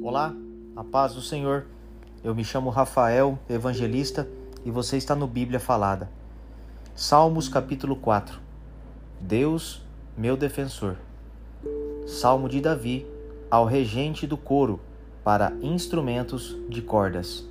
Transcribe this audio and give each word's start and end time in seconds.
Olá, 0.00 0.32
a 0.76 0.84
paz 0.84 1.14
do 1.14 1.20
Senhor. 1.20 1.66
Eu 2.22 2.32
me 2.32 2.44
chamo 2.44 2.70
Rafael, 2.70 3.36
evangelista, 3.50 4.28
e 4.64 4.70
você 4.70 4.96
está 4.96 5.16
no 5.16 5.26
Bíblia 5.26 5.58
Falada. 5.58 6.08
Salmos 6.94 7.48
capítulo 7.48 7.96
4. 7.96 8.38
Deus, 9.20 9.82
meu 10.16 10.36
defensor. 10.36 10.96
Salmo 12.06 12.48
de 12.48 12.60
Davi 12.60 13.04
ao 13.50 13.66
regente 13.66 14.28
do 14.28 14.36
coro 14.36 14.80
para 15.24 15.52
instrumentos 15.60 16.56
de 16.68 16.80
cordas. 16.80 17.44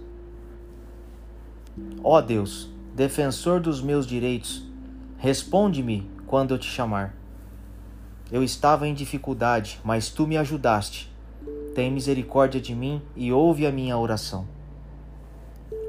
Ó 2.02 2.22
Deus, 2.22 2.70
defensor 2.96 3.60
dos 3.60 3.82
meus 3.82 4.08
direitos, 4.08 4.66
responde-me 5.18 6.10
quando 6.26 6.54
eu 6.54 6.58
te 6.58 6.68
chamar. 6.68 7.14
Eu 8.32 8.42
estava 8.42 8.88
em 8.88 8.94
dificuldade, 8.94 9.82
mas 9.84 10.10
tu 10.10 10.26
me 10.26 10.38
ajudaste 10.38 11.13
tem 11.74 11.92
misericórdia 11.92 12.62
de 12.62 12.76
mim 12.76 13.02
e 13.16 13.32
ouve 13.32 13.66
a 13.66 13.72
minha 13.72 13.98
oração. 13.98 14.46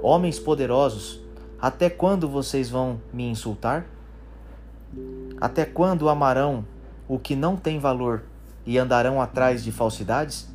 Homens 0.02 0.38
poderosos, 0.38 1.20
até 1.60 1.88
quando 1.88 2.29
vocês 2.29 2.70
vão 2.70 3.01
me 3.12 3.29
insultar? 3.29 3.87
Até 5.41 5.65
quando 5.65 6.09
amarão 6.09 6.65
o 7.09 7.19
que 7.19 7.37
não 7.37 7.57
tem 7.57 7.79
valor 7.79 8.23
e 8.66 8.79
andarão 8.79 9.20
atrás 9.20 9.62
de 9.62 9.70
falsidades? 9.70 10.48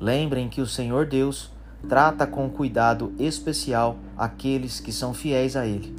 Lembrem 0.00 0.48
que 0.48 0.60
o 0.60 0.66
Senhor 0.66 1.06
Deus 1.06 1.50
trata 1.88 2.26
com 2.26 2.48
cuidado 2.50 3.12
especial 3.18 3.96
aqueles 4.16 4.80
que 4.80 4.92
são 4.92 5.14
fiéis 5.14 5.56
a 5.56 5.66
Ele. 5.66 5.94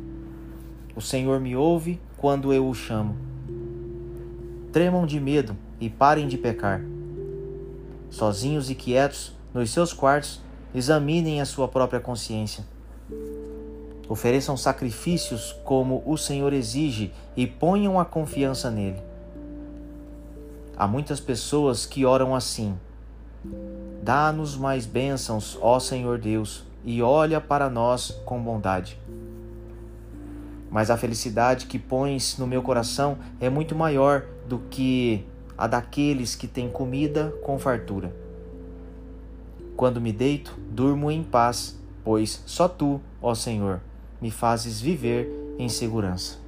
O 0.95 1.01
Senhor 1.01 1.39
me 1.39 1.55
ouve 1.55 1.99
quando 2.17 2.51
eu 2.51 2.67
o 2.67 2.73
chamo. 2.73 3.15
Tremam 4.71 5.05
de 5.05 5.19
medo 5.19 5.55
e 5.79 5.89
parem 5.89 6.27
de 6.27 6.37
pecar 6.37 6.81
sozinhos 8.15 8.69
e 8.69 8.75
quietos, 8.75 9.33
nos 9.53 9.71
seus 9.71 9.93
quartos, 9.93 10.41
examinem 10.73 11.41
a 11.41 11.45
sua 11.45 11.67
própria 11.67 11.99
consciência. 11.99 12.65
Ofereçam 14.07 14.55
sacrifícios 14.55 15.53
como 15.63 16.03
o 16.05 16.17
Senhor 16.17 16.53
exige 16.53 17.11
e 17.35 17.45
ponham 17.45 17.99
a 17.99 18.05
confiança 18.05 18.69
nele. 18.69 19.01
Há 20.77 20.87
muitas 20.87 21.19
pessoas 21.19 21.85
que 21.85 22.05
oram 22.05 22.35
assim: 22.35 22.77
Dá-nos 24.03 24.55
mais 24.55 24.85
bênçãos, 24.85 25.57
ó 25.61 25.79
Senhor 25.79 26.19
Deus, 26.19 26.63
e 26.83 27.01
olha 27.01 27.41
para 27.41 27.69
nós 27.69 28.11
com 28.25 28.41
bondade. 28.41 28.99
Mas 30.69 30.89
a 30.89 30.97
felicidade 30.97 31.65
que 31.65 31.79
pões 31.79 32.37
no 32.37 32.45
meu 32.45 32.61
coração 32.61 33.17
é 33.39 33.49
muito 33.49 33.75
maior 33.75 34.25
do 34.47 34.59
que 34.69 35.25
a 35.57 35.67
daqueles 35.67 36.35
que 36.35 36.47
têm 36.47 36.69
comida 36.69 37.33
com 37.43 37.57
fartura. 37.57 38.13
Quando 39.75 40.01
me 40.01 40.11
deito, 40.11 40.57
durmo 40.69 41.11
em 41.11 41.23
paz, 41.23 41.77
pois 42.03 42.41
só 42.45 42.67
tu, 42.67 43.01
ó 43.21 43.35
Senhor, 43.35 43.81
me 44.21 44.31
fazes 44.31 44.79
viver 44.79 45.29
em 45.57 45.67
segurança. 45.67 46.39